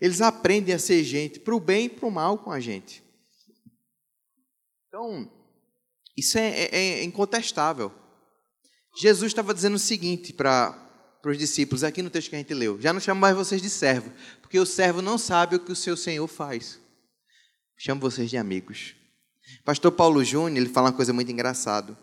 [0.00, 3.02] Eles aprendem a ser gente, para o bem e para o mal com a gente.
[4.88, 5.30] Então,
[6.16, 7.92] isso é, é, é incontestável.
[8.98, 10.82] Jesus estava dizendo o seguinte para
[11.26, 13.68] os discípulos, aqui no texto que a gente leu: Já não chamo mais vocês de
[13.68, 14.10] servo,
[14.40, 16.80] porque o servo não sabe o que o seu Senhor faz.
[17.76, 18.96] Chamo vocês de amigos.
[19.64, 21.96] Pastor Paulo Júnior, ele fala uma coisa muito engraçada.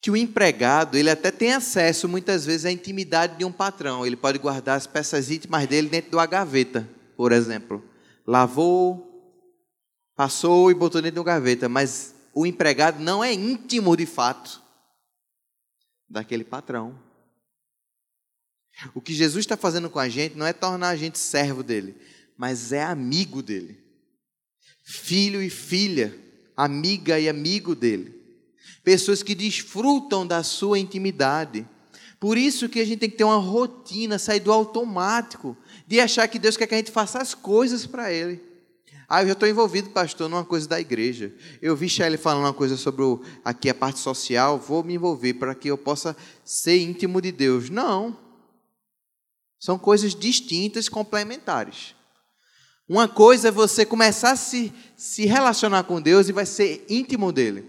[0.00, 4.06] Que o empregado, ele até tem acesso muitas vezes à intimidade de um patrão.
[4.06, 7.82] Ele pode guardar as peças íntimas dele dentro da gaveta, por exemplo.
[8.26, 9.08] Lavou,
[10.16, 14.62] passou e botou dentro da gaveta, mas o empregado não é íntimo de fato
[16.08, 16.98] daquele patrão.
[18.94, 21.96] O que Jesus está fazendo com a gente não é tornar a gente servo dele,
[22.36, 23.82] mas é amigo dele,
[24.84, 26.27] filho e filha
[26.58, 28.12] amiga e amigo dele.
[28.82, 31.64] Pessoas que desfrutam da sua intimidade.
[32.18, 36.26] Por isso que a gente tem que ter uma rotina, sair do automático, de achar
[36.26, 38.42] que Deus quer que a gente faça as coisas para Ele.
[39.08, 41.32] Ah, eu já estou envolvido, pastor, numa coisa da igreja.
[41.62, 45.34] Eu vi Shelley falando uma coisa sobre o, aqui a parte social, vou me envolver
[45.34, 47.70] para que eu possa ser íntimo de Deus.
[47.70, 48.18] Não.
[49.60, 51.94] São coisas distintas, complementares.
[52.88, 57.30] Uma coisa é você começar a se, se relacionar com Deus e vai ser íntimo
[57.30, 57.64] dele.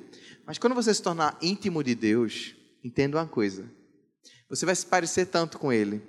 [0.45, 3.65] Mas quando você se tornar íntimo de Deus, entenda uma coisa:
[4.49, 6.01] você vai se parecer tanto com Ele,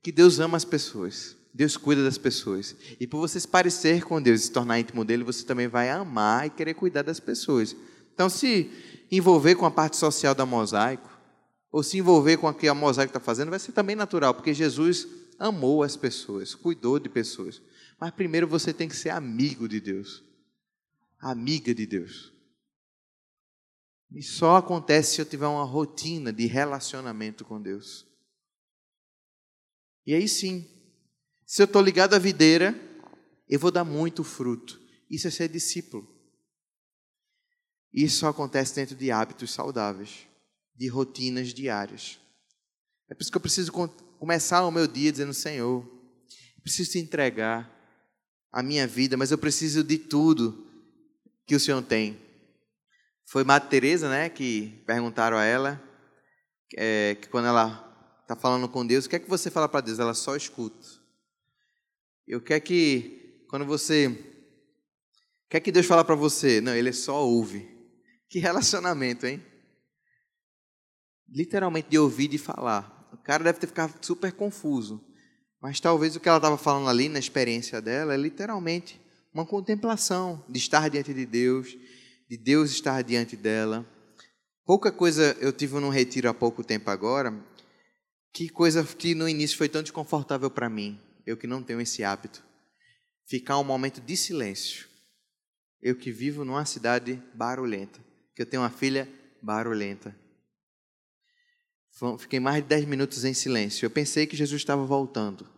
[0.00, 2.76] que Deus ama as pessoas, Deus cuida das pessoas.
[3.00, 5.90] E por você se parecer com Deus e se tornar íntimo dele, você também vai
[5.90, 7.74] amar e querer cuidar das pessoas.
[8.14, 8.70] Então, se
[9.10, 11.10] envolver com a parte social da mosaico,
[11.72, 14.54] ou se envolver com o que a mosaico está fazendo, vai ser também natural, porque
[14.54, 17.60] Jesus amou as pessoas, cuidou de pessoas.
[18.02, 20.24] Mas primeiro você tem que ser amigo de Deus.
[21.20, 22.32] Amiga de Deus.
[24.10, 28.04] E só acontece se eu tiver uma rotina de relacionamento com Deus.
[30.04, 30.68] E aí sim,
[31.46, 32.74] se eu estou ligado à videira,
[33.48, 34.80] eu vou dar muito fruto.
[35.08, 36.12] Isso é ser discípulo.
[37.92, 40.26] Isso só acontece dentro de hábitos saudáveis,
[40.74, 42.18] de rotinas diárias.
[43.08, 43.70] É por isso que eu preciso
[44.18, 45.86] começar o meu dia dizendo: Senhor,
[46.64, 47.71] preciso te entregar
[48.52, 50.66] a minha vida, mas eu preciso de tudo
[51.46, 52.20] que o Senhor tem.
[53.24, 55.82] Foi Madre Teresa, né, que perguntaram a ela
[56.76, 59.80] é, que quando ela está falando com Deus, o que é que você fala para
[59.80, 59.98] Deus?
[59.98, 60.86] Ela só escuta.
[62.26, 64.16] Eu quero que quando você
[65.48, 67.68] quer que Deus fala para você, não, Ele só ouve.
[68.28, 69.44] Que relacionamento, hein?
[71.28, 73.08] Literalmente de ouvir e de falar.
[73.12, 75.04] O cara deve ter ficado super confuso.
[75.62, 79.00] Mas talvez o que ela estava falando ali na experiência dela é literalmente
[79.32, 81.76] uma contemplação de estar diante de Deus,
[82.28, 83.86] de Deus estar diante dela.
[84.66, 87.32] Pouca coisa eu tive num retiro há pouco tempo agora,
[88.32, 92.02] que coisa que no início foi tão desconfortável para mim, eu que não tenho esse
[92.02, 92.42] hábito.
[93.24, 94.88] Ficar um momento de silêncio.
[95.80, 98.00] Eu que vivo numa cidade barulhenta,
[98.34, 99.08] que eu tenho uma filha
[99.40, 100.16] barulhenta.
[102.18, 103.84] Fiquei mais de dez minutos em silêncio.
[103.84, 105.51] Eu pensei que Jesus estava voltando.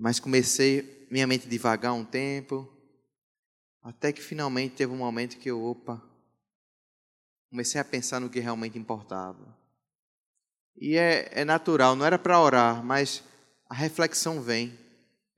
[0.00, 2.66] Mas comecei minha mente devagar um tempo,
[3.82, 6.02] até que finalmente teve um momento que eu, opa,
[7.50, 9.54] comecei a pensar no que realmente importava.
[10.74, 13.22] E é, é natural, não era para orar, mas
[13.68, 14.72] a reflexão vem.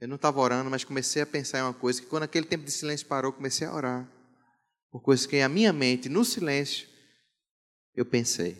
[0.01, 2.65] Eu não estava orando, mas comecei a pensar em uma coisa que quando aquele tempo
[2.65, 4.09] de silêncio parou, comecei a orar.
[4.93, 6.87] Por coisas que a minha mente, no silêncio,
[7.97, 8.57] eu pensei.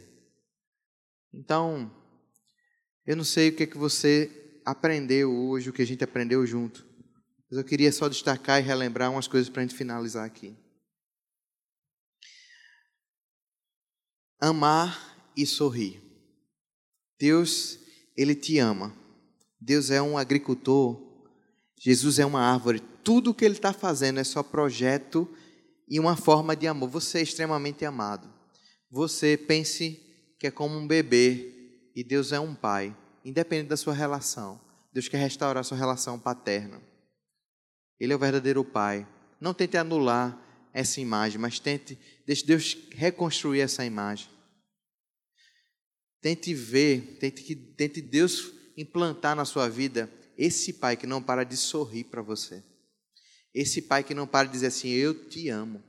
[1.33, 1.95] Então,
[3.07, 6.47] eu não sei o que é que você aprendeu hoje, o que a gente aprendeu
[6.47, 6.87] junto.
[7.51, 10.57] Mas eu queria só destacar e relembrar umas coisas para a gente finalizar aqui.
[14.41, 16.03] Amar e sorrir.
[17.19, 17.79] Deus,
[18.17, 18.95] Ele te ama.
[19.61, 21.01] Deus é um agricultor.
[21.79, 22.81] Jesus é uma árvore.
[23.05, 25.29] Tudo o que Ele está fazendo é só projeto
[25.89, 26.89] e uma forma de amor.
[26.89, 28.33] Você é extremamente amado.
[28.91, 30.01] Você pense
[30.39, 34.61] que é como um bebê e Deus é um pai, independente da sua relação.
[34.93, 36.81] Deus quer restaurar a sua relação paterna.
[37.99, 39.07] Ele é o verdadeiro pai.
[39.41, 40.39] Não tente anular
[40.73, 44.29] essa imagem, mas tente, deixe Deus reconstruir essa imagem.
[46.21, 51.45] Tente ver, tente que tente Deus implantar na sua vida esse pai que não para
[51.45, 52.63] de sorrir para você.
[53.55, 55.83] Esse pai que não para de dizer assim: "Eu te amo".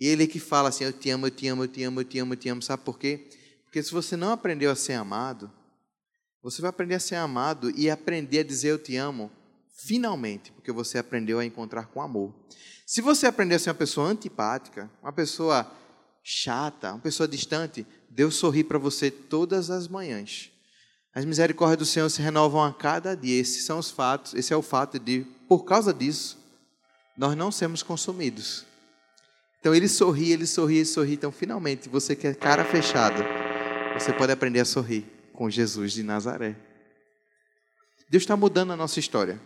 [0.00, 2.04] E ele que fala assim: "Eu te amo, eu te amo, eu te amo, eu
[2.04, 2.62] te amo, eu te amo".
[2.62, 3.28] Sabe por quê?
[3.64, 5.52] Porque se você não aprendeu a ser amado,
[6.42, 9.30] você vai aprender a ser amado e aprender a dizer eu te amo
[9.76, 12.34] finalmente, porque você aprendeu a encontrar com amor.
[12.86, 15.70] Se você aprender a ser uma pessoa antipática, uma pessoa
[16.22, 20.50] chata, uma pessoa distante, Deus sorri para você todas as manhãs.
[21.14, 23.40] As misericórdias do Senhor se renovam a cada dia.
[23.40, 26.38] Esses são os fatos, esse é o fato de, por causa disso,
[27.16, 28.64] nós não sermos consumidos.
[29.60, 31.14] Então ele sorri, ele sorri, ele sorri.
[31.14, 33.24] Então, finalmente, você que é cara fechada,
[33.98, 36.56] você pode aprender a sorrir com Jesus de Nazaré.
[38.10, 39.40] Deus está mudando a nossa história.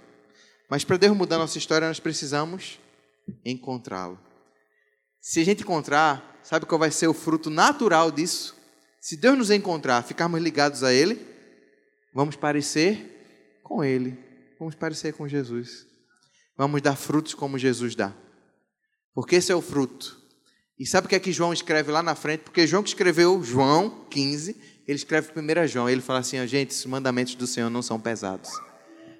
[0.66, 2.80] Mas para Deus mudar a nossa história, nós precisamos
[3.44, 4.18] encontrá-lo.
[5.20, 8.56] Se a gente encontrar, sabe qual vai ser o fruto natural disso?
[9.02, 11.20] Se Deus nos encontrar, ficarmos ligados a Ele,
[12.14, 14.18] vamos parecer com Ele,
[14.58, 15.86] vamos parecer com Jesus.
[16.56, 18.14] Vamos dar frutos como Jesus dá.
[19.12, 20.21] Porque esse é o fruto.
[20.82, 22.40] E sabe o que é que João escreve lá na frente?
[22.40, 26.86] Porque João que escreveu João 15, ele escreve 1 João, ele fala assim, gente, os
[26.86, 28.50] mandamentos do Senhor não são pesados.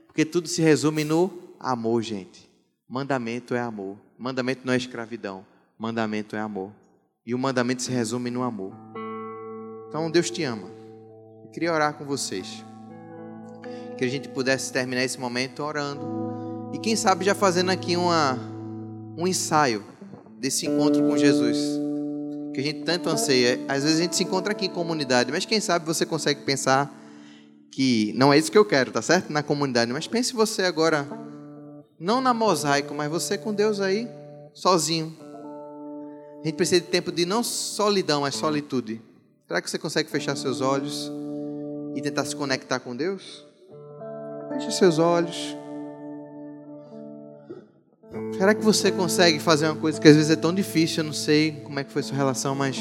[0.08, 2.50] Porque tudo se resume no amor, gente.
[2.88, 3.96] Mandamento é amor.
[4.18, 5.46] Mandamento não é escravidão
[5.78, 6.72] mandamento é amor.
[7.24, 8.72] E o mandamento se resume no amor.
[9.88, 10.68] Então Deus te ama.
[11.44, 12.64] Eu queria orar com vocês.
[13.96, 16.70] Que a gente pudesse terminar esse momento orando.
[16.74, 18.36] E quem sabe já fazendo aqui uma,
[19.16, 19.91] um ensaio
[20.42, 21.56] desse encontro com Jesus.
[22.52, 23.60] Que a gente tanto anseia.
[23.68, 26.92] Às vezes a gente se encontra aqui em comunidade, mas quem sabe você consegue pensar
[27.70, 29.32] que não é isso que eu quero, tá certo?
[29.32, 29.92] Na comunidade.
[29.92, 31.06] Mas pense você agora,
[31.98, 34.08] não na mosaico, mas você com Deus aí,
[34.52, 35.16] sozinho,
[36.42, 39.00] a gente precisa de tempo de não solidão, mas solitude.
[39.46, 41.10] Será que você consegue fechar seus olhos
[41.94, 43.46] e tentar se conectar com Deus?
[44.48, 45.56] Feche seus olhos.
[48.36, 50.98] Será que você consegue fazer uma coisa que às vezes é tão difícil?
[50.98, 52.76] Eu não sei como é que foi sua relação, mas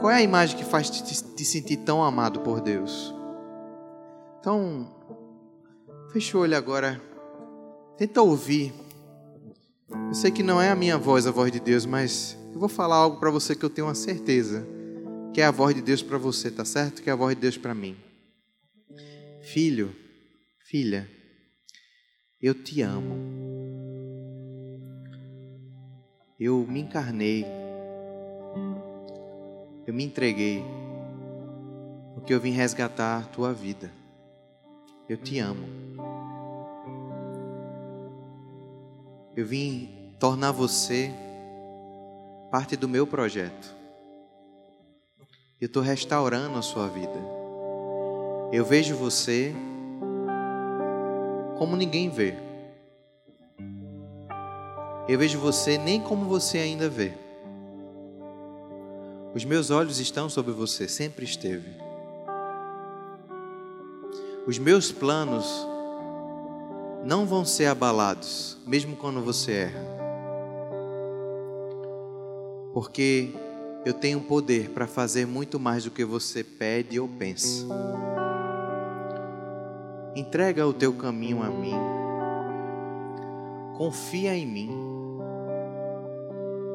[0.00, 3.14] qual é a imagem que faz te, te sentir tão amado por Deus?
[4.40, 4.92] Então,
[6.12, 7.00] feche o olho agora.
[7.96, 8.72] Tenta ouvir
[9.90, 12.68] eu sei que não é a minha voz a voz de Deus, mas eu vou
[12.68, 14.66] falar algo para você que eu tenho uma certeza
[15.32, 17.02] que é a voz de Deus para você, tá certo?
[17.02, 17.96] Que é a voz de Deus para mim.
[19.42, 19.94] Filho,
[20.66, 21.08] filha,
[22.40, 23.27] eu te amo.
[26.40, 27.44] Eu me encarnei.
[29.84, 30.64] Eu me entreguei.
[32.14, 33.90] Porque eu vim resgatar tua vida.
[35.08, 35.66] Eu te amo.
[39.34, 41.12] Eu vim tornar você
[42.52, 43.74] parte do meu projeto.
[45.60, 47.18] Eu estou restaurando a sua vida.
[48.52, 49.52] Eu vejo você
[51.58, 52.47] como ninguém vê.
[55.08, 57.14] Eu vejo você nem como você ainda vê.
[59.34, 61.70] Os meus olhos estão sobre você, sempre esteve.
[64.46, 65.46] Os meus planos
[67.04, 69.84] não vão ser abalados, mesmo quando você erra.
[72.74, 73.30] Porque
[73.86, 77.66] eu tenho poder para fazer muito mais do que você pede ou pensa.
[80.14, 81.74] Entrega o teu caminho a mim.
[83.76, 84.87] Confia em mim.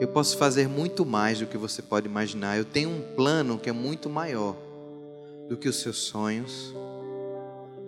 [0.03, 2.57] Eu posso fazer muito mais do que você pode imaginar.
[2.57, 4.53] Eu tenho um plano que é muito maior
[5.47, 6.75] do que os seus sonhos,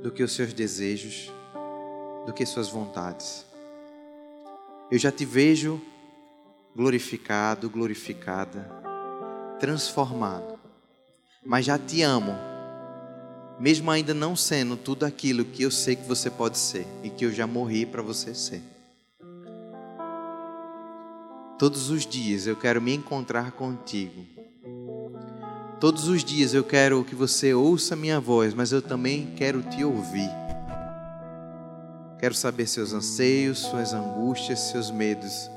[0.02, 1.30] do que os seus desejos
[2.26, 3.46] do que suas vontades.
[4.90, 5.82] Eu já te vejo
[6.74, 8.66] glorificado, glorificada,
[9.60, 10.58] transformado.
[11.46, 12.34] Mas já te amo,
[13.60, 17.26] mesmo ainda não sendo tudo aquilo que eu sei que você pode ser e que
[17.26, 18.75] eu já morri para você ser.
[21.58, 24.26] Todos os dias eu quero me encontrar contigo.
[25.80, 29.82] Todos os dias eu quero que você ouça minha voz, mas eu também quero te
[29.82, 30.30] ouvir.
[32.20, 35.50] Quero saber seus anseios, suas angústias, seus medos,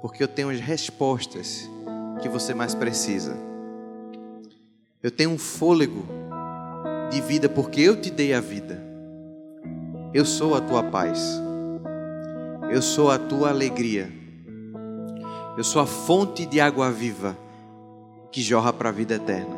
[0.00, 1.68] porque eu tenho as respostas
[2.22, 3.36] que você mais precisa.
[5.02, 6.06] Eu tenho um fôlego
[7.10, 8.82] de vida porque eu te dei a vida.
[10.14, 11.20] Eu sou a tua paz.
[12.70, 14.21] Eu sou a tua alegria.
[15.54, 17.36] Eu sou a fonte de água viva
[18.30, 19.54] que jorra para a vida eterna.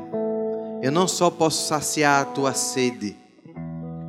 [0.83, 3.17] Eu não só posso saciar a tua sede,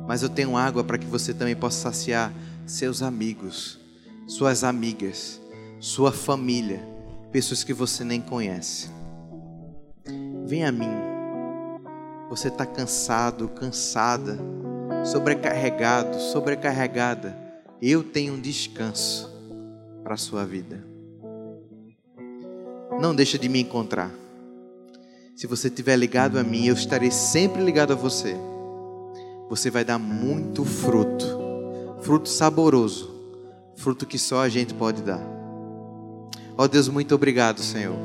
[0.08, 2.32] mas eu tenho água para que você também possa saciar
[2.66, 3.78] seus amigos,
[4.26, 5.40] suas amigas,
[5.78, 6.82] sua família,
[7.30, 8.90] pessoas que você nem conhece.
[10.44, 10.90] Vem a mim.
[12.28, 14.36] Você está cansado, cansada,
[15.04, 17.38] sobrecarregado, sobrecarregada.
[17.80, 19.32] Eu tenho um descanso
[20.02, 20.95] para a sua vida.
[23.00, 24.10] Não deixa de me encontrar.
[25.34, 28.36] Se você estiver ligado a mim, eu estarei sempre ligado a você.
[29.50, 31.26] Você vai dar muito fruto,
[32.00, 33.10] fruto saboroso,
[33.76, 35.20] fruto que só a gente pode dar.
[36.58, 37.96] Ó oh Deus, muito obrigado, Senhor.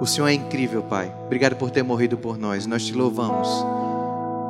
[0.00, 1.14] O Senhor é incrível, Pai.
[1.26, 2.66] Obrigado por ter morrido por nós.
[2.66, 3.48] Nós te louvamos.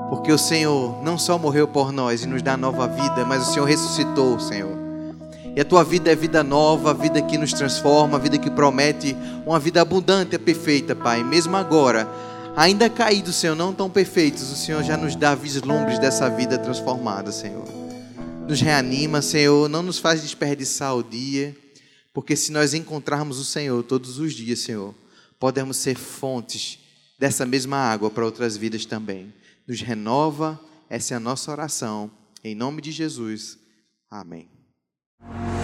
[0.08, 3.52] Porque o Senhor não só morreu por nós e nos dá nova vida, mas o
[3.52, 4.79] Senhor ressuscitou, Senhor.
[5.56, 9.58] E a tua vida é vida nova, vida que nos transforma, vida que promete uma
[9.58, 11.24] vida abundante e perfeita, Pai.
[11.24, 12.08] Mesmo agora,
[12.56, 17.32] ainda caídos, Senhor, não tão perfeitos, o Senhor já nos dá vislumbres dessa vida transformada,
[17.32, 17.64] Senhor.
[18.48, 21.56] Nos reanima, Senhor, não nos faz desperdiçar o dia,
[22.12, 24.94] porque se nós encontrarmos o Senhor todos os dias, Senhor,
[25.38, 26.78] podemos ser fontes
[27.18, 29.32] dessa mesma água para outras vidas também.
[29.66, 32.10] Nos renova, essa é a nossa oração.
[32.42, 33.58] Em nome de Jesus.
[34.10, 34.59] Amém.
[35.22, 35.59] you